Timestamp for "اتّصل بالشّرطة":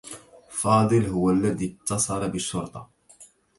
1.83-2.89